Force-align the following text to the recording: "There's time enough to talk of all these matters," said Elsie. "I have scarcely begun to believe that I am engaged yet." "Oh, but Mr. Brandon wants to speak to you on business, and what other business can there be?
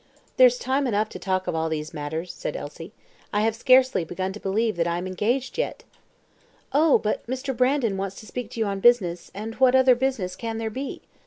"There's 0.37 0.57
time 0.57 0.87
enough 0.87 1.09
to 1.09 1.19
talk 1.19 1.45
of 1.45 1.53
all 1.53 1.69
these 1.69 1.93
matters," 1.93 2.33
said 2.33 2.55
Elsie. 2.55 2.91
"I 3.31 3.41
have 3.41 3.55
scarcely 3.55 4.03
begun 4.03 4.33
to 4.33 4.39
believe 4.39 4.75
that 4.77 4.87
I 4.87 4.97
am 4.97 5.05
engaged 5.05 5.59
yet." 5.59 5.83
"Oh, 6.73 6.97
but 6.97 7.23
Mr. 7.27 7.55
Brandon 7.55 7.97
wants 7.97 8.15
to 8.21 8.25
speak 8.25 8.49
to 8.49 8.59
you 8.59 8.65
on 8.65 8.79
business, 8.79 9.29
and 9.35 9.53
what 9.59 9.75
other 9.75 9.93
business 9.93 10.35
can 10.35 10.57
there 10.57 10.71
be? 10.71 11.03